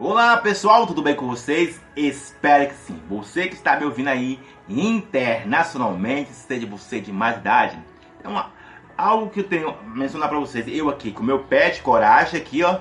Olá 0.00 0.36
pessoal, 0.36 0.86
tudo 0.86 1.02
bem 1.02 1.16
com 1.16 1.26
vocês? 1.26 1.80
Espero 1.96 2.68
que 2.68 2.74
sim. 2.76 3.02
Você 3.08 3.48
que 3.48 3.54
está 3.54 3.76
me 3.76 3.84
ouvindo 3.84 4.06
aí 4.06 4.38
internacionalmente, 4.68 6.32
seja 6.32 6.68
você 6.68 7.00
de 7.00 7.12
mais 7.12 7.38
idade, 7.38 7.76
é 8.22 8.28
uma, 8.28 8.52
algo 8.96 9.28
que 9.28 9.40
eu 9.40 9.44
tenho 9.44 9.74
mencionar 9.96 10.28
para 10.28 10.38
vocês. 10.38 10.68
Eu 10.68 10.88
aqui 10.88 11.10
com 11.10 11.24
meu 11.24 11.40
pet 11.40 11.82
coragem 11.82 12.40
aqui, 12.40 12.62
ó. 12.62 12.78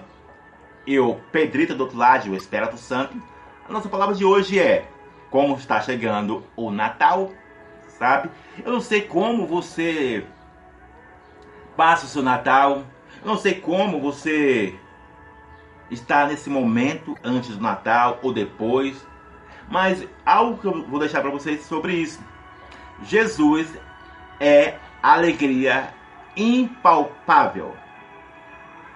Eu, 0.85 1.19
Pedrita 1.31 1.73
do 1.73 1.81
outro 1.81 1.97
lado, 1.97 2.29
o 2.29 2.35
Espírito 2.35 2.77
Santo. 2.77 3.20
A 3.68 3.73
nossa 3.73 3.89
palavra 3.89 4.13
de 4.13 4.23
hoje 4.23 4.59
é 4.59 4.88
como 5.31 5.55
está 5.55 5.81
chegando 5.81 6.43
o 6.55 6.70
Natal, 6.70 7.31
sabe? 7.97 8.29
Eu 8.63 8.71
não 8.71 8.79
sei 8.79 9.02
como 9.02 9.47
você 9.47 10.23
passa 11.75 12.05
o 12.05 12.09
seu 12.09 12.21
Natal. 12.21 12.84
Eu 13.23 13.27
não 13.27 13.39
sei 13.39 13.55
como 13.55 13.99
você 13.99 14.79
está 15.89 16.25
nesse 16.25 16.49
momento 16.49 17.17
antes 17.23 17.55
do 17.55 17.61
Natal 17.61 18.20
ou 18.21 18.33
depois, 18.33 19.05
mas 19.70 20.07
algo 20.25 20.57
que 20.57 20.67
eu 20.67 20.85
vou 20.88 20.99
deixar 20.99 21.21
para 21.21 21.29
vocês 21.29 21.62
sobre 21.66 21.93
isso. 21.93 22.20
Jesus 23.03 23.67
é 24.39 24.76
alegria 25.02 25.93
impalpável. 26.35 27.76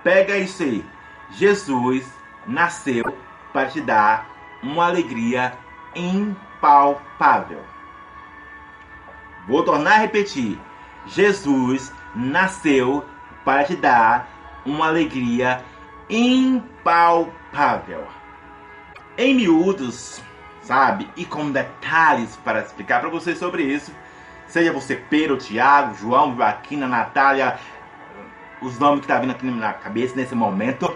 Pega 0.04 0.38
isso 0.38 0.64
aí. 0.64 0.86
Jesus 1.32 2.12
nasceu 2.46 3.04
para 3.54 3.70
te 3.70 3.82
dar 3.82 4.30
uma 4.64 4.88
alegria 4.88 5.54
impalpável. 5.96 7.64
Vou 9.48 9.64
tornar 9.64 9.94
a 9.94 9.98
repetir. 9.98 10.60
Jesus 11.08 11.92
nasceu 12.16 13.06
para 13.44 13.64
te 13.64 13.76
dar 13.76 14.28
uma 14.66 14.88
alegria 14.88 15.64
impalpável. 16.12 18.06
Em 19.18 19.34
miúdos, 19.34 20.22
sabe? 20.62 21.10
E 21.16 21.26
com 21.26 21.52
detalhes 21.52 22.36
para 22.44 22.62
explicar 22.62 23.00
para 23.00 23.10
você 23.10 23.36
sobre 23.36 23.64
isso. 23.64 23.92
Seja 24.48 24.74
você 24.74 24.98
Pedro, 24.98 25.38
Tiago, 25.38 25.96
João, 25.96 26.36
Joaquina, 26.36 26.86
Natália, 26.86 27.58
os 28.62 28.78
nomes 28.78 29.02
que 29.02 29.08
tá 29.08 29.18
vindo 29.18 29.32
aqui 29.32 29.46
na 29.46 29.74
cabeça 29.74 30.16
nesse 30.16 30.36
momento. 30.36 30.94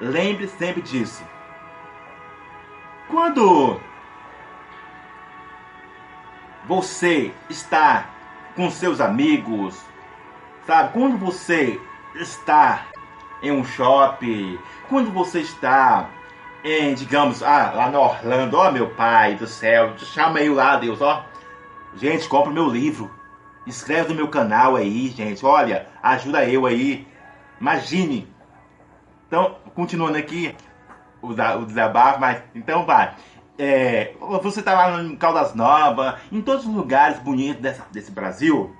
Lembre 0.00 0.46
sempre 0.46 0.82
disso. 0.82 1.24
Quando 3.08 3.80
você 6.66 7.32
está 7.48 8.10
com 8.54 8.70
seus 8.70 9.00
amigos, 9.00 9.82
sabe? 10.66 10.92
Quando 10.92 11.16
você 11.16 11.80
está 12.14 12.84
em 13.42 13.50
um 13.52 13.64
shopping, 13.64 14.58
quando 14.88 15.10
você 15.10 15.40
está 15.40 16.10
em, 16.64 16.94
digamos, 16.94 17.42
ah, 17.42 17.72
lá 17.74 17.90
no 17.90 18.00
Orlando, 18.00 18.56
ó 18.56 18.68
oh, 18.68 18.72
meu 18.72 18.90
pai 18.90 19.34
do 19.36 19.46
céu, 19.46 19.96
chama 19.98 20.40
eu 20.40 20.54
lá, 20.54 20.76
Deus, 20.76 21.00
ó. 21.00 21.24
Gente, 21.94 22.28
compra 22.28 22.52
meu 22.52 22.68
livro. 22.68 23.10
Inscreve 23.66 24.10
no 24.10 24.14
meu 24.14 24.28
canal 24.28 24.76
aí, 24.76 25.08
gente. 25.08 25.44
Olha, 25.44 25.86
ajuda 26.02 26.44
eu 26.44 26.66
aí. 26.66 27.06
Imagine. 27.60 28.32
Então, 29.26 29.56
continuando 29.74 30.16
aqui 30.16 30.54
o, 31.20 31.28
o 31.28 31.66
desabafo, 31.66 32.20
mas 32.20 32.42
então 32.54 32.84
vai. 32.84 33.14
É, 33.58 34.14
você 34.42 34.62
tá 34.62 34.74
lá 34.74 35.02
em 35.02 35.16
Caldas 35.16 35.54
Novas, 35.54 36.14
em 36.30 36.40
todos 36.40 36.64
os 36.64 36.72
lugares 36.72 37.18
bonitos 37.18 37.60
desse 37.90 38.10
Brasil, 38.10 38.74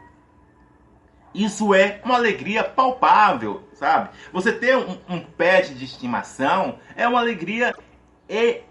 isso 1.44 1.74
é 1.74 2.00
uma 2.04 2.16
alegria 2.16 2.64
palpável, 2.64 3.68
sabe? 3.74 4.10
Você 4.32 4.52
ter 4.52 4.76
um, 4.76 4.98
um 5.08 5.20
pet 5.20 5.74
de 5.74 5.84
estimação 5.84 6.78
é 6.96 7.06
uma 7.06 7.20
alegria. 7.20 7.74
E, 8.28 8.62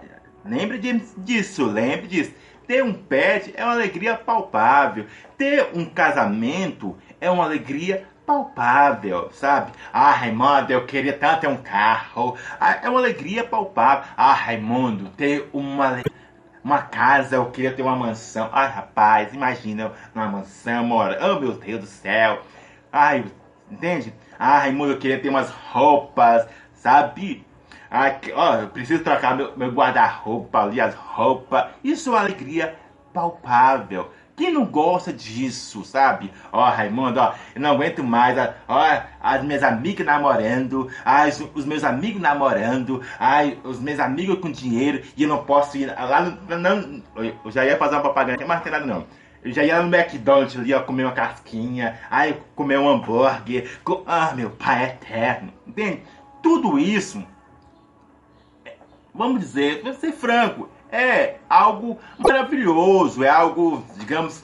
lembre 0.44 0.78
disso, 1.18 1.66
lembre 1.66 2.08
disso. 2.08 2.34
Ter 2.68 2.84
um 2.84 2.94
pet 2.94 3.54
é 3.56 3.64
uma 3.64 3.74
alegria 3.74 4.16
palpável. 4.16 5.06
Ter 5.38 5.70
um 5.74 5.86
casamento 5.86 6.98
é 7.22 7.32
uma 7.32 7.46
alegria 7.46 8.06
palpável, 8.26 9.32
sabe? 9.32 9.72
Ah, 9.94 10.12
Raimundo, 10.12 10.74
eu 10.74 10.86
queria 10.86 11.14
tanto 11.14 11.42
ter 11.42 11.48
um 11.48 11.56
carro. 11.56 12.38
Ah, 12.60 12.80
é 12.84 12.90
uma 12.90 13.00
alegria 13.00 13.46
palpável. 13.46 14.04
Ah, 14.18 14.34
Raimundo, 14.34 15.10
ter 15.12 15.50
uma 15.54 16.02
uma 16.68 16.82
casa, 16.82 17.38
eu 17.38 17.50
queria 17.50 17.72
ter 17.72 17.82
uma 17.82 17.96
mansão. 17.96 18.50
Ai, 18.52 18.70
rapaz, 18.70 19.34
imagina 19.34 19.94
uma 20.14 20.28
mansão, 20.28 20.84
mora. 20.84 21.18
Oh, 21.26 21.40
meu 21.40 21.54
Deus 21.54 21.80
do 21.80 21.86
céu. 21.86 22.42
Ai, 23.00 23.26
entende? 23.70 24.12
Ai, 24.40 24.62
Raimundo, 24.62 24.94
eu 24.94 24.98
queria 24.98 25.20
ter 25.20 25.30
umas 25.30 25.52
roupas, 25.52 26.48
sabe? 26.74 27.46
Ai, 27.92 28.20
ó, 28.34 28.56
eu 28.56 28.70
preciso 28.70 29.04
trocar 29.04 29.38
meu, 29.38 29.56
meu 29.56 29.72
guarda-roupa 29.72 30.64
ali, 30.64 30.82
as 30.82 30.96
roupas. 30.96 31.66
Isso 31.84 32.10
é 32.10 32.14
uma 32.14 32.22
alegria 32.22 32.76
palpável. 33.14 34.10
Quem 34.36 34.52
não 34.52 34.66
gosta 34.66 35.14
disso, 35.14 35.86
sabe? 35.86 36.32
Ó, 36.52 36.68
Raimundo, 36.68 37.20
ó, 37.20 37.36
eu 37.54 37.62
não 37.62 37.72
aguento 37.72 38.04
mais. 38.04 38.36
Ó, 38.68 38.84
as 39.22 39.44
minhas 39.44 39.62
amigas 39.62 40.04
namorando, 40.04 40.90
as, 41.06 41.40
os 41.54 41.66
meus 41.66 41.84
amigos 41.84 42.20
namorando, 42.20 43.04
ai, 43.20 43.60
os 43.64 43.80
meus 43.80 44.00
amigos 44.00 44.40
com 44.40 44.52
dinheiro 44.52 45.04
e 45.16 45.22
eu 45.22 45.30
não 45.30 45.44
posso 45.46 45.78
ir 45.78 45.86
lá 45.86 46.22
no. 46.22 46.58
Não, 46.58 47.04
eu 47.16 47.52
já 47.52 47.64
ia 47.64 47.78
fazer 47.78 47.94
uma 47.94 48.02
propaganda, 48.02 48.44
mas 48.48 48.58
não 48.58 48.64
tem 48.64 48.72
nada 48.72 48.86
não. 48.88 49.06
Eu 49.48 49.54
já 49.54 49.64
ia 49.64 49.82
no 49.82 49.96
McDonald's 49.96 50.60
ali, 50.60 50.74
ó, 50.74 50.82
comer 50.82 51.06
uma 51.06 51.14
casquinha, 51.14 51.98
ai, 52.12 52.38
comer 52.54 52.78
um 52.78 52.90
hambúrguer. 52.90 53.80
Ah, 54.06 54.34
meu 54.36 54.50
pai 54.50 54.84
é 54.84 54.88
eterno. 54.88 55.54
Entende? 55.66 56.04
Tudo 56.44 56.78
isso, 56.78 57.26
vamos 59.14 59.40
dizer, 59.40 59.82
vou 59.84 59.94
ser 59.94 60.12
franco, 60.12 60.70
é 60.92 61.38
algo 61.50 61.98
maravilhoso, 62.18 63.24
é 63.24 63.30
algo, 63.30 63.86
digamos, 63.98 64.44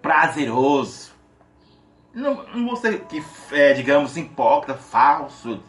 prazeroso. 0.00 1.12
Não, 2.12 2.44
não 2.52 2.66
vou 2.66 2.76
ser 2.76 3.04
que, 3.04 3.24
é, 3.52 3.74
digamos, 3.74 4.16
hipócrita, 4.16 4.74
falso, 4.76 5.62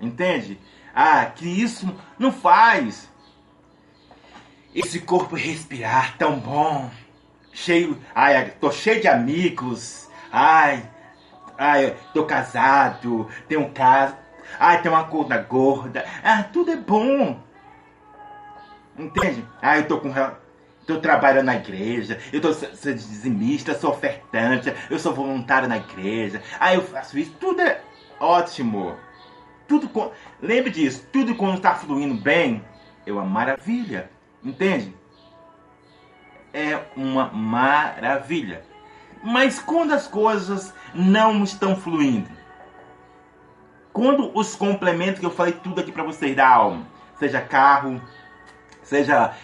entende? 0.00 0.58
Ah, 0.94 1.26
que 1.26 1.46
isso 1.46 1.94
não 2.18 2.32
faz 2.32 3.12
esse 4.74 5.00
corpo 5.00 5.36
respirar 5.36 6.16
tão 6.18 6.38
bom. 6.38 6.90
Cheio, 7.52 7.98
ai, 8.14 8.50
tô 8.60 8.72
cheio 8.72 9.00
de 9.00 9.08
amigos. 9.08 10.10
Ai, 10.32 10.82
ai, 11.56 11.96
tô 12.12 12.24
casado, 12.24 13.28
tenho 13.48 13.60
um 13.60 13.72
caso. 13.72 14.16
Ai, 14.58 14.82
tem 14.82 14.90
uma 14.90 15.04
conta 15.04 15.38
gorda. 15.38 16.04
Ah, 16.22 16.42
tudo 16.42 16.72
é 16.72 16.76
bom. 16.76 17.40
Entende? 18.98 19.46
Ah, 19.62 19.78
eu 19.78 19.86
tô 19.86 19.98
com. 20.00 20.12
Tô 20.86 20.98
trabalhando 20.98 21.46
na 21.46 21.56
igreja, 21.56 22.18
eu 22.30 22.42
tô 22.42 22.52
sou 22.52 22.92
dizimista, 22.92 23.74
sou 23.74 23.92
ofertante, 23.92 24.70
eu 24.90 24.98
sou 24.98 25.14
voluntário 25.14 25.66
na 25.66 25.78
igreja, 25.78 26.42
ah, 26.60 26.74
eu 26.74 26.82
faço 26.82 27.18
isso, 27.18 27.34
tudo 27.40 27.62
é 27.62 27.80
ótimo. 28.20 28.94
Tudo 29.66 29.88
com... 29.88 30.12
Lembre 30.42 30.70
disso, 30.70 31.08
tudo 31.10 31.34
quando 31.36 31.56
está 31.56 31.74
fluindo 31.74 32.14
bem 32.14 32.62
é 33.06 33.10
uma 33.10 33.24
maravilha. 33.24 34.10
Entende? 34.44 34.94
É 36.52 36.80
uma 36.96 37.30
maravilha. 37.32 38.64
Mas 39.22 39.58
quando 39.58 39.92
as 39.92 40.06
coisas 40.06 40.74
não 40.94 41.42
estão 41.42 41.74
fluindo, 41.74 42.28
quando 43.92 44.30
os 44.36 44.54
complementos 44.54 45.20
que 45.20 45.26
eu 45.26 45.30
falei 45.30 45.54
tudo 45.54 45.80
aqui 45.80 45.90
para 45.90 46.02
vocês 46.02 46.36
da 46.36 46.46
alma, 46.46 46.86
seja 47.18 47.40
carro, 47.40 48.00
seja 48.82 49.34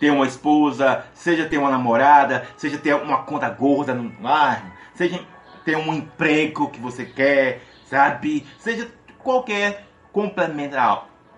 ter 0.00 0.10
uma 0.10 0.26
esposa, 0.26 1.04
seja 1.12 1.46
ter 1.46 1.58
uma 1.58 1.70
namorada, 1.70 2.46
seja 2.56 2.78
ter 2.78 2.94
uma 2.94 3.24
conta 3.24 3.50
gorda 3.50 3.92
no 3.92 4.08
bairro, 4.08 4.72
seja 4.94 5.20
ter 5.64 5.76
um 5.76 5.92
emprego 5.92 6.70
que 6.70 6.80
você 6.80 7.04
quer, 7.04 7.62
sabe? 7.84 8.46
Seja 8.58 8.90
qualquer 9.18 9.86
complemento. 10.12 10.76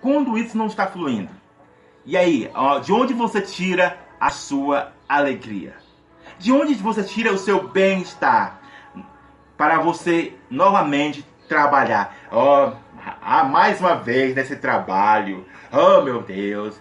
Quando 0.00 0.38
isso 0.38 0.56
não 0.56 0.66
está 0.66 0.86
fluindo. 0.86 1.37
E 2.08 2.16
aí, 2.16 2.50
de 2.82 2.90
onde 2.90 3.12
você 3.12 3.42
tira 3.42 3.98
a 4.18 4.30
sua 4.30 4.94
alegria? 5.06 5.74
De 6.38 6.50
onde 6.50 6.72
você 6.72 7.02
tira 7.02 7.30
o 7.30 7.36
seu 7.36 7.68
bem-estar? 7.68 8.62
Para 9.58 9.78
você 9.80 10.32
novamente 10.48 11.22
trabalhar. 11.46 12.16
Oh, 12.32 12.72
ah, 13.20 13.44
mais 13.44 13.78
uma 13.78 13.94
vez 13.94 14.34
nesse 14.34 14.56
trabalho. 14.56 15.44
Oh, 15.70 16.00
meu 16.00 16.22
Deus. 16.22 16.80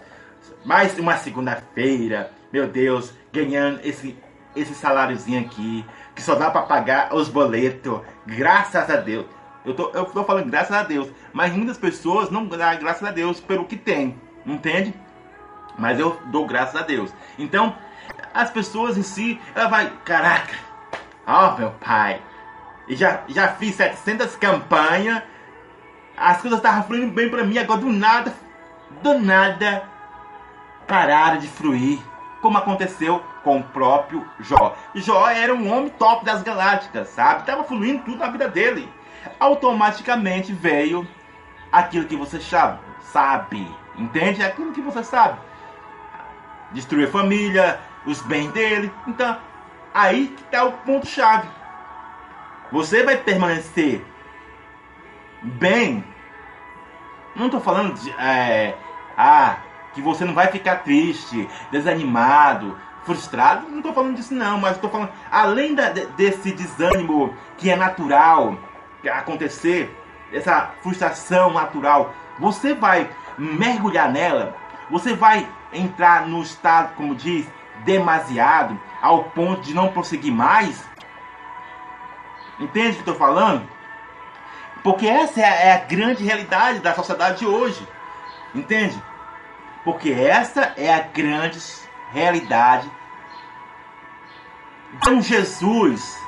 Mais 0.64 0.98
uma 0.98 1.18
segunda-feira. 1.18 2.32
Meu 2.50 2.66
Deus, 2.66 3.12
ganhando 3.30 3.80
esse 3.84 4.16
esse 4.56 4.74
saláriozinho 4.74 5.42
aqui, 5.42 5.84
que 6.14 6.22
só 6.22 6.36
dá 6.36 6.50
para 6.50 6.62
pagar 6.62 7.14
os 7.14 7.28
boletos. 7.28 8.00
Graças 8.26 8.88
a 8.88 8.96
Deus. 8.96 9.26
Eu 9.62 9.74
tô, 9.74 9.90
eu 9.90 10.06
tô 10.06 10.24
falando 10.24 10.50
graças 10.50 10.74
a 10.74 10.84
Deus, 10.84 11.10
mas 11.34 11.52
muitas 11.52 11.76
pessoas 11.76 12.30
não 12.30 12.46
dão 12.46 12.58
graças 12.78 13.06
a 13.06 13.10
Deus 13.10 13.40
pelo 13.40 13.66
que 13.66 13.76
tem, 13.76 14.18
entende? 14.46 14.94
Mas 15.78 15.98
eu 15.98 16.20
dou 16.26 16.46
graças 16.46 16.76
a 16.76 16.82
Deus. 16.82 17.12
Então, 17.38 17.74
as 18.34 18.50
pessoas 18.50 18.96
em 18.98 19.02
si, 19.02 19.40
ela 19.54 19.68
vai, 19.68 19.92
caraca, 20.04 20.54
ó 21.26 21.54
oh, 21.54 21.58
meu 21.58 21.70
pai, 21.72 22.20
e 22.88 22.96
já, 22.96 23.22
já 23.28 23.48
fiz 23.48 23.74
700 23.76 24.34
campanhas 24.36 25.22
as 26.18 26.40
coisas 26.40 26.58
estavam 26.58 26.82
fluindo 26.82 27.12
bem 27.12 27.30
para 27.30 27.44
mim, 27.44 27.58
agora 27.58 27.80
do 27.80 27.92
nada, 27.92 28.34
do 29.02 29.18
nada, 29.18 29.84
pararam 30.86 31.38
de 31.38 31.46
fluir, 31.46 32.00
como 32.42 32.58
aconteceu 32.58 33.22
com 33.44 33.58
o 33.58 33.62
próprio 33.62 34.26
Jó. 34.40 34.76
Jó 34.94 35.28
era 35.28 35.54
um 35.54 35.72
homem 35.72 35.90
top 35.90 36.24
das 36.24 36.42
galácticas, 36.42 37.08
sabe? 37.08 37.46
Tava 37.46 37.62
fluindo 37.62 38.02
tudo 38.02 38.18
na 38.18 38.30
vida 38.30 38.48
dele. 38.48 38.88
Automaticamente 39.38 40.52
veio 40.52 41.06
aquilo 41.70 42.06
que 42.06 42.16
você 42.16 42.40
sabe, 42.40 42.80
sabe, 43.00 43.70
entende? 43.96 44.42
Aquilo 44.42 44.72
que 44.72 44.80
você 44.80 45.04
sabe. 45.04 45.38
Destruir 46.72 47.08
a 47.08 47.10
família, 47.10 47.80
os 48.06 48.20
bens 48.22 48.50
dele. 48.52 48.92
Então, 49.06 49.36
aí 49.94 50.28
que 50.28 50.42
está 50.42 50.64
o 50.64 50.72
ponto-chave. 50.72 51.48
Você 52.70 53.02
vai 53.02 53.16
permanecer 53.16 54.04
bem. 55.42 56.04
Não 57.34 57.46
estou 57.46 57.60
falando 57.60 57.94
de. 57.94 58.10
É, 58.12 58.76
ah, 59.16 59.56
que 59.94 60.02
você 60.02 60.24
não 60.24 60.34
vai 60.34 60.48
ficar 60.48 60.76
triste, 60.76 61.48
desanimado, 61.70 62.76
frustrado. 63.04 63.68
Não 63.68 63.78
estou 63.78 63.94
falando 63.94 64.16
disso, 64.16 64.34
não. 64.34 64.58
Mas 64.58 64.76
estou 64.76 64.90
falando. 64.90 65.10
Além 65.30 65.74
da, 65.74 65.90
desse 65.90 66.52
desânimo 66.52 67.34
que 67.56 67.70
é 67.70 67.76
natural 67.76 68.58
acontecer, 69.10 69.96
essa 70.32 70.72
frustração 70.82 71.52
natural, 71.52 72.12
você 72.38 72.74
vai 72.74 73.08
mergulhar 73.38 74.10
nela. 74.10 74.54
Você 74.90 75.14
vai 75.14 75.48
entrar 75.72 76.26
no 76.26 76.42
estado, 76.42 76.94
como 76.94 77.14
diz, 77.14 77.48
demasiado, 77.84 78.78
ao 79.00 79.24
ponto 79.24 79.62
de 79.62 79.74
não 79.74 79.92
prosseguir 79.92 80.32
mais. 80.32 80.88
Entende 82.58 82.90
o 82.90 82.94
que 82.94 82.98
estou 83.00 83.14
falando? 83.14 83.68
Porque 84.82 85.06
essa 85.06 85.40
é 85.40 85.72
a 85.72 85.84
grande 85.84 86.24
realidade 86.24 86.80
da 86.80 86.94
sociedade 86.94 87.40
de 87.40 87.46
hoje. 87.46 87.86
Entende? 88.54 89.00
Porque 89.84 90.10
essa 90.10 90.72
é 90.76 90.92
a 90.92 91.00
grande 91.00 91.60
realidade. 92.12 92.90
Então 94.94 95.20
Jesus 95.20 96.20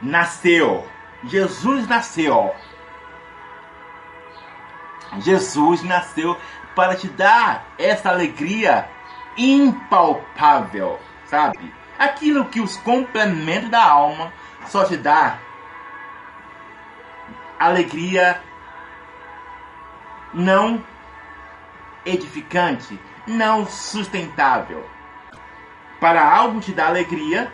nasceu. 0.00 0.86
Jesus 1.24 1.88
nasceu. 1.88 2.54
Jesus 5.18 5.82
nasceu 5.82 6.38
para 6.74 6.96
te 6.96 7.08
dar 7.08 7.66
essa 7.78 8.10
alegria 8.10 8.88
impalpável, 9.36 10.98
sabe? 11.26 11.72
Aquilo 11.98 12.46
que 12.46 12.60
os 12.60 12.76
complementos 12.78 13.70
da 13.70 13.82
alma 13.82 14.32
só 14.66 14.84
te 14.84 14.96
dá 14.96 15.38
alegria 17.58 18.40
não 20.32 20.84
edificante, 22.04 22.98
não 23.26 23.66
sustentável. 23.66 24.84
Para 26.00 26.22
algo 26.22 26.60
te 26.60 26.72
dar 26.72 26.88
alegria, 26.88 27.50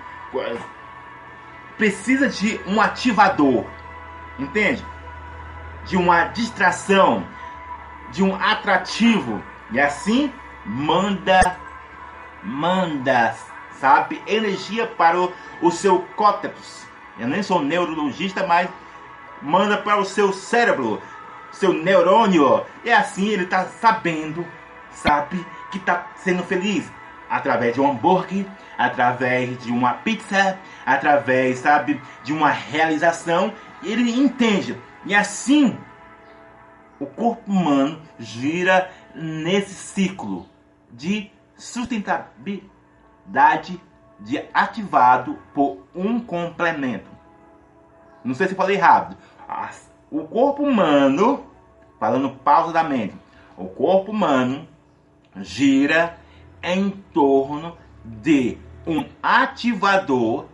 precisa 1.77 2.29
de 2.29 2.61
um 2.67 2.81
ativador, 2.81 3.67
entende? 4.39 4.85
De 5.85 5.97
uma 5.97 6.25
distração, 6.25 7.27
de 8.11 8.23
um 8.23 8.35
atrativo. 8.35 9.43
E 9.73 9.81
assim 9.81 10.33
manda, 10.65 11.57
manda, 12.43 13.35
sabe, 13.73 14.21
energia 14.27 14.87
para 14.87 15.21
o, 15.21 15.33
o 15.63 15.71
seu 15.71 16.01
córtex. 16.17 16.87
Eu 17.19 17.29
nem 17.29 17.43
sou 17.43 17.63
neurologista, 17.63 18.47
mas 18.47 18.69
manda 19.43 19.77
para 19.77 19.99
o 19.99 20.05
seu 20.05 20.33
cérebro, 20.33 21.01
seu 21.53 21.73
neurônio. 21.73 22.65
E 22.85 22.91
assim 22.91 23.29
ele 23.29 23.45
está 23.45 23.65
sabendo, 23.65 24.47
sabe, 24.91 25.45
que 25.71 25.79
está 25.79 26.07
sendo 26.17 26.43
feliz. 26.43 26.91
Através 27.29 27.75
de 27.75 27.81
um 27.81 27.89
hambúrguer, 27.89 28.45
através 28.77 29.57
de 29.63 29.71
uma 29.71 29.93
pizza, 29.93 30.59
através, 30.85 31.61
sabe, 31.61 32.01
de 32.25 32.33
uma 32.33 32.51
realização. 32.51 33.53
Ele 33.85 34.11
entende. 34.11 34.77
E 35.05 35.15
assim, 35.15 35.79
o 37.01 37.07
corpo 37.07 37.51
humano 37.51 38.01
gira 38.19 38.91
nesse 39.15 39.73
ciclo 39.75 40.47
de 40.93 41.31
sustentabilidade 41.57 43.81
de 44.21 44.45
ativado 44.53 45.39
por 45.55 45.87
um 45.95 46.21
complemento. 46.21 47.09
Não 48.23 48.35
sei 48.35 48.49
se 48.49 48.55
falei 48.55 48.77
rápido. 48.77 49.17
O 50.11 50.25
corpo 50.25 50.63
humano, 50.63 51.47
falando 51.99 52.29
pausadamente, 52.45 53.15
o 53.57 53.65
corpo 53.67 54.13
humano 54.13 54.69
gira 55.37 56.19
em 56.63 56.91
torno 56.91 57.79
de 58.05 58.59
um 58.87 59.07
ativador 59.23 60.45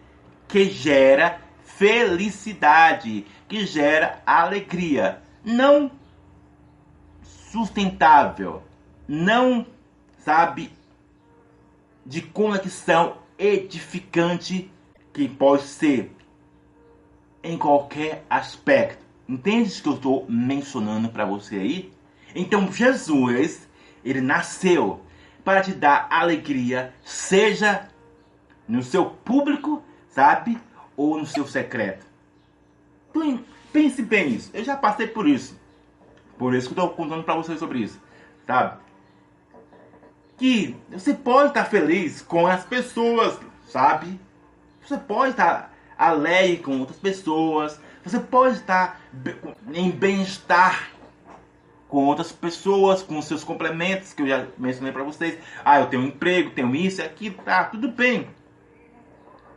que 0.47 0.71
gera 0.71 1.41
felicidade, 1.65 3.27
que 3.49 3.67
gera 3.67 4.23
alegria, 4.25 5.21
não 5.45 5.91
sustentável, 7.57 8.63
não 9.09 9.67
sabe 10.19 10.71
de 12.05 12.21
conexão 12.21 13.17
edificante 13.39 14.71
que 15.11 15.27
pode 15.27 15.63
ser 15.63 16.15
em 17.43 17.57
qualquer 17.57 18.27
aspecto. 18.29 19.03
Entende 19.27 19.81
que 19.81 19.89
eu 19.89 19.95
estou 19.95 20.27
mencionando 20.29 21.09
para 21.09 21.25
você 21.25 21.57
aí? 21.57 21.93
Então 22.35 22.71
Jesus, 22.71 23.67
ele 24.05 24.21
nasceu 24.21 25.01
para 25.43 25.63
te 25.63 25.73
dar 25.73 26.09
alegria, 26.11 26.93
seja 27.03 27.89
no 28.69 28.83
seu 28.83 29.07
público, 29.07 29.83
sabe? 30.11 30.59
Ou 30.95 31.17
no 31.17 31.25
seu 31.25 31.47
secreto. 31.47 32.05
Pense 33.73 34.03
bem 34.03 34.33
nisso. 34.33 34.51
Eu 34.53 34.63
já 34.63 34.77
passei 34.77 35.07
por 35.07 35.27
isso. 35.27 35.59
Por 36.39 36.55
isso 36.55 36.69
que 36.69 36.79
eu 36.79 36.85
estou 36.85 36.97
contando 36.97 37.25
para 37.25 37.35
vocês 37.35 37.59
sobre 37.59 37.81
isso, 37.81 38.01
sabe? 38.47 38.79
Que 40.37 40.77
você 40.91 41.15
pode 41.15 41.49
estar 41.49 41.65
feliz 41.65 42.21
com 42.21 42.47
as 42.47 42.65
pessoas, 42.65 43.39
sabe? 43.69 44.21
Você 44.83 44.99
pode 44.99 45.31
estar 45.31 45.73
alegre 45.97 46.59
com 46.59 46.79
outras 46.79 46.99
pessoas. 46.99 47.81
Você 48.05 48.21
pode 48.21 48.57
estar 48.57 49.01
em 49.73 49.91
bem-estar 49.91 50.91
com 51.89 52.05
outras 52.05 52.31
pessoas, 52.33 53.03
com 53.03 53.21
seus 53.23 53.43
complementos 53.43 54.13
que 54.13 54.23
eu 54.23 54.29
já 54.29 54.47
mencionei 54.59 54.93
para 54.93 55.03
vocês. 55.03 55.39
Ah, 55.65 55.81
eu 55.81 55.87
tenho 55.87 56.03
um 56.03 56.07
emprego, 56.07 56.51
tenho 56.51 56.75
isso 56.75 57.03
aquilo, 57.03 57.37
tá, 57.45 57.65
tudo 57.65 57.89
bem. 57.89 58.29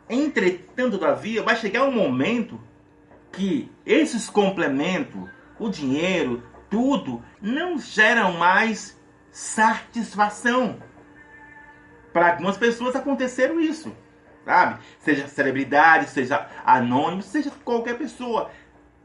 Entretanto, 0.10 0.98
todavia, 0.98 1.44
vai 1.44 1.56
chegar 1.56 1.84
um 1.84 1.92
momento 1.92 2.60
que 3.32 3.70
esses 3.86 4.30
complementos, 4.30 5.30
o 5.60 5.70
dinheiro, 5.70 6.44
tudo, 6.70 7.24
não 7.42 7.78
geram 7.78 8.34
mais 8.34 9.00
satisfação. 9.32 10.82
Para 12.14 12.32
algumas 12.32 12.58
pessoas 12.58 12.96
aconteceram 12.96 13.60
isso 13.60 13.96
sabe? 14.50 14.80
Seja 14.98 15.28
celebridade, 15.28 16.10
seja 16.10 16.50
anônimo, 16.66 17.22
seja 17.22 17.52
qualquer 17.64 18.00
pessoa. 18.00 18.50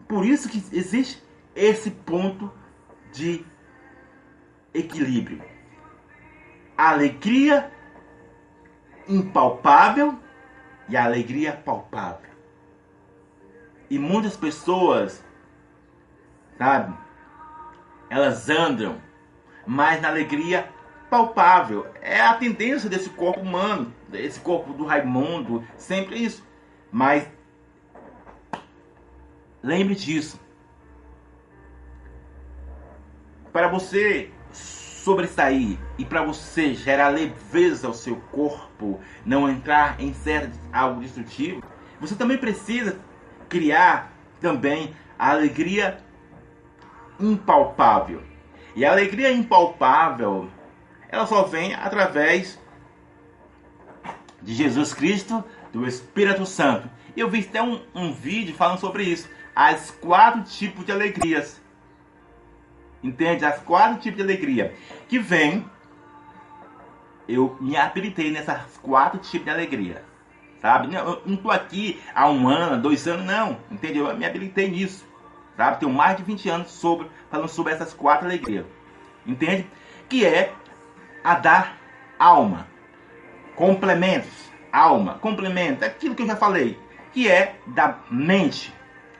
Por 0.08 0.24
isso 0.24 0.48
que 0.48 0.56
existe 0.72 1.22
esse 1.54 1.90
ponto 1.90 2.50
de 3.12 3.44
equilíbrio. 4.72 5.42
Alegria 6.76 7.70
impalpável 9.06 10.18
e 10.88 10.96
alegria 10.96 11.52
palpável. 11.52 12.30
E 13.90 13.98
muitas 13.98 14.34
pessoas, 14.34 15.22
sabe, 16.56 16.96
elas 18.10 18.48
andam 18.48 19.00
mais 19.66 20.00
na 20.00 20.08
alegria 20.08 20.68
palpável. 21.08 21.86
É 22.02 22.20
a 22.20 22.34
tendência 22.34 22.88
desse 22.88 23.10
corpo 23.10 23.40
humano, 23.40 23.92
desse 24.08 24.40
corpo 24.40 24.72
do 24.72 24.84
Raimundo, 24.84 25.66
sempre 25.76 26.22
isso. 26.22 26.46
Mas 26.90 27.28
lembre 29.62 29.94
disso. 29.94 30.40
Para 33.52 33.68
você 33.68 34.30
sobressair 34.52 35.78
e 35.98 36.04
para 36.04 36.22
você 36.22 36.74
gerar 36.74 37.08
leveza 37.08 37.86
ao 37.86 37.94
seu 37.94 38.16
corpo, 38.32 39.00
não 39.24 39.48
entrar 39.48 40.00
em 40.00 40.12
certo 40.14 40.58
algo 40.72 41.00
destrutivo, 41.00 41.62
você 42.00 42.14
também 42.14 42.38
precisa 42.38 42.98
criar 43.48 44.12
também 44.40 44.96
a 45.18 45.30
alegria 45.30 45.98
impalpável. 47.18 48.22
E 48.74 48.84
a 48.84 48.90
alegria 48.90 49.30
impalpável 49.32 50.50
ela 51.14 51.26
só 51.26 51.44
vem 51.44 51.72
através 51.74 52.60
de 54.42 54.52
Jesus 54.52 54.92
Cristo, 54.92 55.44
do 55.72 55.86
Espírito 55.86 56.44
Santo. 56.44 56.90
Eu 57.16 57.30
vi 57.30 57.38
até 57.38 57.62
um, 57.62 57.80
um 57.94 58.12
vídeo 58.12 58.52
falando 58.54 58.80
sobre 58.80 59.04
isso. 59.04 59.28
As 59.54 59.92
quatro 59.92 60.42
tipos 60.42 60.84
de 60.84 60.90
alegrias. 60.90 61.62
Entende? 63.00 63.44
As 63.44 63.60
quatro 63.60 64.00
tipos 64.00 64.16
de 64.16 64.24
alegria 64.24 64.74
que 65.08 65.20
vem. 65.20 65.64
Eu 67.28 67.56
me 67.60 67.76
habilitei 67.76 68.32
nessas 68.32 68.76
quatro 68.78 69.20
tipos 69.20 69.44
de 69.44 69.50
alegria. 69.50 70.04
Sabe? 70.60 70.92
Eu 70.94 71.22
não 71.24 71.34
estou 71.34 71.52
aqui 71.52 72.02
há 72.12 72.28
um 72.28 72.48
ano, 72.48 72.82
dois 72.82 73.06
anos, 73.06 73.24
não. 73.24 73.58
Entendeu? 73.70 74.08
Eu 74.08 74.16
me 74.16 74.26
habilitei 74.26 74.68
nisso. 74.68 75.06
Sabe? 75.56 75.80
Tenho 75.80 75.92
mais 75.92 76.16
de 76.16 76.22
20 76.22 76.48
anos 76.48 76.70
sobre, 76.70 77.08
falando 77.30 77.48
sobre 77.48 77.72
essas 77.72 77.94
quatro 77.94 78.26
alegrias. 78.26 78.66
Entende? 79.26 79.66
Que 80.08 80.26
é 80.26 80.52
a 81.22 81.34
dar 81.34 81.76
alma. 82.18 82.66
Complementos. 83.56 84.52
Alma. 84.72 85.14
Complemento. 85.14 85.84
Aquilo 85.84 86.14
que 86.14 86.22
eu 86.22 86.26
já 86.26 86.36
falei. 86.36 86.78
Que 87.12 87.30
é 87.30 87.56
da 87.66 87.98
mente. 88.10 88.74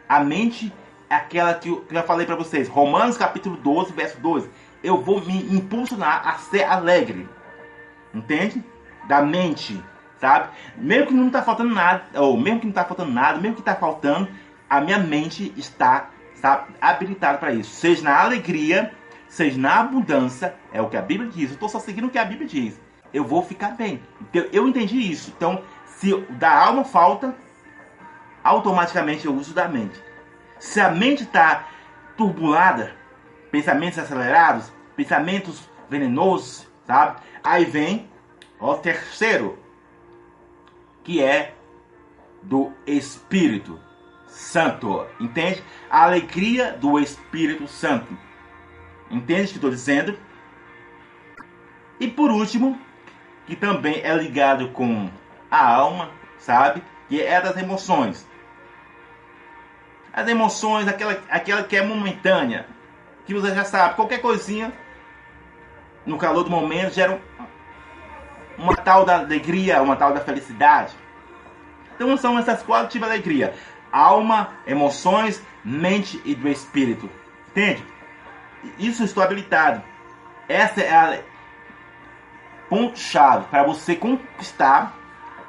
A 0.09 0.21
mente 0.21 0.73
é 1.09 1.15
aquela 1.15 1.55
que 1.55 1.69
eu 1.69 1.87
já 1.91 2.03
falei 2.03 2.27
para 2.27 2.37
vocês. 2.37 2.69
Romanos 2.69 3.17
capítulo 3.17 3.57
12, 3.57 3.93
verso 3.93 4.21
12. 4.21 4.51
Eu 4.83 5.01
vou 5.01 5.25
me 5.25 5.55
impulsionar 5.55 6.27
a 6.29 6.35
ser 6.35 6.65
alegre. 6.65 7.29
Entende? 8.13 8.63
Da 9.07 9.23
mente. 9.23 9.83
Sabe? 10.21 10.49
Mesmo 10.77 11.09
que 11.09 11.15
não 11.15 11.29
está 11.29 11.43
faltando 11.43 11.73
nada. 11.73 12.05
Ou 12.21 12.37
mesmo 12.37 12.61
que 12.61 12.67
não 12.67 12.73
está 12.73 12.85
faltando 12.85 13.13
nada. 13.13 13.41
Mesmo 13.41 13.55
que 13.55 13.63
está 13.63 13.77
faltando. 13.77 14.29
A 14.69 14.81
minha 14.81 14.99
mente 14.99 15.53
está, 15.57 16.11
está 16.45 16.69
habilitada 16.81 17.39
para 17.39 17.53
isso. 17.53 17.71
Seja 17.75 18.03
na 18.03 18.21
alegria 18.21 18.93
seja 19.35 19.59
na 19.59 19.81
abundância, 19.81 20.55
é 20.73 20.81
o 20.81 20.89
que 20.89 20.97
a 20.97 21.03
Bíblia 21.03 21.29
diz. 21.29 21.51
Eu 21.51 21.55
estou 21.55 21.69
só 21.69 21.81
seguindo 21.81 22.07
o 22.07 22.11
que 22.11 22.19
a 22.19 22.25
Bíblia 22.25 22.47
diz. 22.47 22.81
Eu 23.13 23.25
vou 23.25 23.43
ficar 23.43 23.73
bem. 23.73 24.01
Eu 24.53 24.69
entendi 24.69 24.97
isso. 24.97 25.33
Então, 25.37 25.63
se 25.87 26.17
da 26.31 26.57
alma 26.57 26.85
falta, 26.85 27.35
automaticamente 28.45 29.27
eu 29.27 29.35
uso 29.35 29.53
da 29.53 29.67
mente. 29.67 30.01
Se 30.59 30.81
a 30.81 30.89
mente 30.89 31.25
está 31.25 31.67
turbulada, 32.17 32.95
pensamentos 33.51 33.99
acelerados, 33.99 34.73
pensamentos 34.95 35.69
venenosos, 35.91 36.69
sabe? 36.87 37.21
Aí 37.43 37.65
vem 37.65 38.09
o 38.61 38.75
terceiro, 38.75 39.59
que 41.03 41.21
é 41.21 41.55
do 42.41 42.73
Espírito 42.87 43.81
Santo. 44.35 45.07
Entende? 45.21 45.63
A 45.89 46.03
alegria 46.03 46.73
do 46.73 46.99
Espírito 46.99 47.69
Santo. 47.69 48.17
Entende 49.11 49.43
o 49.43 49.49
que 49.49 49.55
estou 49.55 49.71
dizendo? 49.71 50.19
E 52.01 52.09
por 52.09 52.31
último, 52.31 52.79
que 53.47 53.55
também 53.55 54.01
é 54.03 54.13
ligado 54.15 54.71
com 54.71 55.09
a 55.51 55.65
alma, 55.65 56.11
sabe? 56.39 56.83
Que 57.09 57.23
é 57.23 57.41
das 57.41 57.57
emoções. 57.57 58.29
As 60.13 60.27
emoções, 60.29 60.89
aquela, 60.89 61.17
aquela 61.31 61.63
que 61.63 61.77
é 61.77 61.83
momentânea, 61.83 62.67
que 63.27 63.35
você 63.35 63.55
já 63.55 63.65
sabe, 63.65 63.95
qualquer 63.95 64.21
coisinha 64.21 64.73
no 66.05 66.19
calor 66.19 66.45
do 66.45 66.51
momento 66.51 66.93
gera 66.93 67.21
uma 68.59 68.77
tal 68.77 69.05
da 69.05 69.19
alegria, 69.19 69.81
uma 69.83 69.97
tal 69.97 70.13
da 70.13 70.21
felicidade. 70.21 70.95
Então 71.95 72.17
são 72.17 72.39
essas 72.39 72.63
quatro 72.63 72.89
tipos 72.89 73.09
de 73.09 73.15
alegria: 73.15 73.55
alma, 73.95 74.55
emoções, 74.67 75.41
mente 75.65 76.21
e 76.25 76.35
do 76.35 76.49
espírito. 76.49 77.09
Entende? 77.49 77.95
isso 78.79 79.05
estou 79.05 79.23
habilitado. 79.23 79.83
Essa 80.49 80.81
é 80.81 80.95
a 80.95 81.21
ponto-chave 82.69 83.47
para 83.51 83.63
você 83.63 83.95
conquistar 83.95 84.95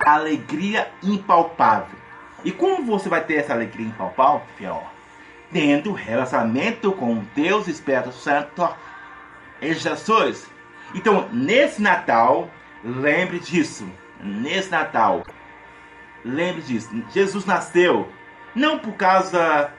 a 0.05 0.13
alegria 0.13 0.91
impalpável. 1.01 1.97
E 2.43 2.51
como 2.51 2.85
você 2.85 3.09
vai 3.09 3.23
ter 3.23 3.35
essa 3.35 3.53
alegria 3.53 3.87
impalpável? 3.87 4.41
Tendo 5.51 5.93
relacionamento 5.93 6.91
com 6.91 7.23
Deus 7.33 7.67
Espírito 7.67 8.11
Santo 8.11 8.69
em 9.61 9.73
Jesus. 9.73 10.47
Então, 10.93 11.27
nesse 11.31 11.81
Natal, 11.81 12.49
lembre 12.83 13.39
disso. 13.39 13.89
Nesse 14.21 14.69
Natal, 14.69 15.23
lembre 16.23 16.61
disso. 16.61 16.89
Jesus 17.11 17.45
nasceu 17.45 18.07
não 18.55 18.79
por 18.79 18.93
causa 18.93 19.71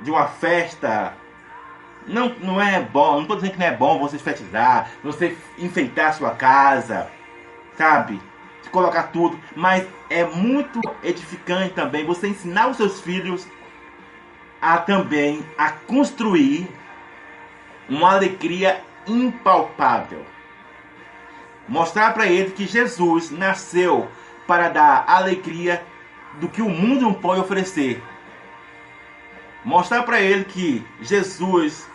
de 0.00 0.10
uma 0.10 0.26
festa 0.26 1.14
não, 2.06 2.30
não 2.40 2.60
é 2.60 2.80
bom, 2.80 3.14
não 3.14 3.22
estou 3.22 3.36
dizendo 3.36 3.52
que 3.52 3.58
não 3.58 3.66
é 3.66 3.76
bom 3.76 3.98
você 3.98 4.18
festizar, 4.18 4.90
você 5.04 5.36
enfeitar 5.58 6.08
a 6.08 6.12
sua 6.12 6.30
casa, 6.30 7.10
sabe? 7.76 8.20
Colocar 8.70 9.04
tudo, 9.04 9.38
mas 9.54 9.86
é 10.10 10.24
muito 10.24 10.80
edificante 11.02 11.74
também 11.74 12.04
você 12.04 12.28
ensinar 12.28 12.68
os 12.68 12.76
seus 12.76 13.00
filhos 13.00 13.46
a 14.60 14.78
também 14.78 15.44
a 15.56 15.70
construir 15.70 16.68
uma 17.88 18.14
alegria 18.14 18.82
impalpável. 19.06 20.24
Mostrar 21.66 22.12
para 22.12 22.26
eles 22.26 22.52
que 22.52 22.66
Jesus 22.66 23.30
nasceu 23.30 24.08
para 24.46 24.68
dar 24.68 25.04
alegria 25.06 25.82
do 26.34 26.48
que 26.48 26.62
o 26.62 26.68
mundo 26.68 27.02
não 27.02 27.14
pode 27.14 27.40
oferecer. 27.40 28.02
Mostrar 29.64 30.02
para 30.04 30.20
ele 30.20 30.44
que 30.44 30.86
Jesus 31.00 31.88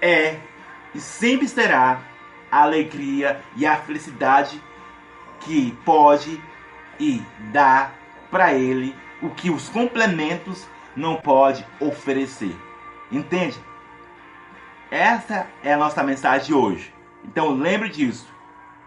é 0.00 0.38
e 0.94 1.00
sempre 1.00 1.48
será 1.48 2.00
a 2.50 2.62
alegria 2.62 3.40
e 3.56 3.66
a 3.66 3.76
felicidade 3.76 4.60
que 5.40 5.72
pode 5.84 6.40
e 6.98 7.22
dá 7.52 7.90
para 8.30 8.54
ele 8.54 8.94
o 9.22 9.30
que 9.30 9.50
os 9.50 9.68
complementos 9.68 10.66
não 10.94 11.16
pode 11.16 11.66
oferecer. 11.80 12.56
Entende? 13.10 13.58
Essa 14.90 15.46
é 15.62 15.72
a 15.72 15.76
nossa 15.76 16.02
mensagem 16.02 16.46
de 16.46 16.54
hoje. 16.54 16.94
Então 17.24 17.50
lembre 17.50 17.88
disso. 17.88 18.26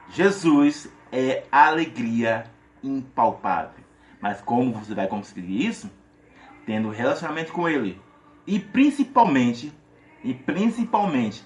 Jesus 0.09 0.89
é 1.11 1.43
alegria 1.51 2.45
impalpável. 2.83 3.88
Mas 4.21 4.41
como 4.41 4.73
você 4.73 4.93
vai 4.93 5.07
conseguir 5.07 5.65
isso? 5.65 5.89
Tendo 6.65 6.89
relacionamento 6.89 7.51
com 7.51 7.67
ele 7.67 7.99
e 8.45 8.59
principalmente 8.59 9.73
e 10.23 10.33
principalmente 10.33 11.43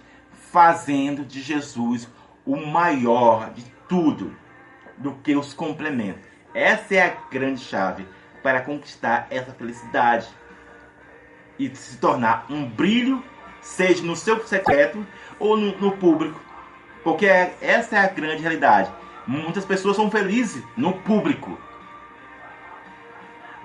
fazendo 0.51 1.23
de 1.23 1.41
Jesus 1.41 2.07
o 2.45 2.55
maior 2.55 3.51
de 3.51 3.63
tudo 3.87 4.35
do 4.97 5.13
que 5.15 5.35
os 5.35 5.53
complementos. 5.53 6.21
Essa 6.53 6.95
é 6.95 7.01
a 7.01 7.29
grande 7.29 7.61
chave 7.61 8.05
para 8.41 8.61
conquistar 8.61 9.27
essa 9.29 9.51
felicidade 9.51 10.27
e 11.57 11.73
se 11.75 11.97
tornar 11.97 12.45
um 12.49 12.65
brilho, 12.65 13.23
seja 13.61 14.03
no 14.03 14.15
seu 14.15 14.45
secreto 14.45 15.05
ou 15.39 15.55
no, 15.57 15.77
no 15.77 15.97
público. 15.97 16.39
Porque 17.03 17.25
essa 17.25 17.95
é 17.95 17.99
a 17.99 18.07
grande 18.07 18.41
realidade. 18.41 18.91
Muitas 19.25 19.65
pessoas 19.65 19.95
são 19.95 20.11
felizes 20.11 20.63
no 20.75 20.93
público, 20.99 21.57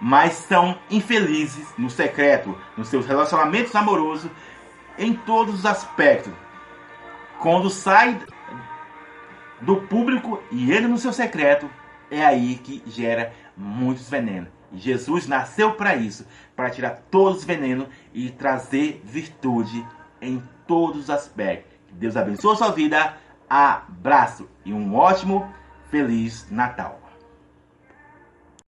mas 0.01 0.35
são 0.35 0.79
infelizes 0.91 1.67
no 1.77 1.91
secreto, 1.91 2.57
nos 2.77 2.89
seus 2.89 3.07
relacionamentos 3.07 3.75
amorosos 3.75 4.31
em 4.97 5.15
todos 5.15 5.55
os 5.55 5.67
aspectos. 5.67 6.33
Quando 7.41 7.71
sai 7.71 8.21
do 9.61 9.77
público 9.77 10.43
e 10.51 10.73
entra 10.73 10.89
no 10.89 10.99
seu 10.99 11.13
secreto, 11.13 11.69
é 12.11 12.25
aí 12.25 12.57
que 12.57 12.83
gera 12.87 13.33
muitos 13.57 14.09
venenos. 14.09 14.49
Jesus 14.73 15.27
nasceu 15.27 15.73
para 15.73 15.97
isso, 15.97 16.27
para 16.55 16.71
tirar 16.71 17.03
todos 17.11 17.39
os 17.39 17.45
venenos 17.45 17.89
e 18.13 18.31
trazer 18.31 19.01
virtude 19.05 19.87
em 20.21 20.43
todos 20.67 21.05
os 21.05 21.11
aspectos. 21.11 21.79
Deus 21.93 22.17
abençoe 22.17 22.53
a 22.53 22.57
sua 22.57 22.71
vida. 22.71 23.17
Abraço 23.49 24.49
e 24.65 24.73
um 24.73 24.95
ótimo, 24.95 25.51
feliz 25.91 26.47
Natal. 26.51 27.08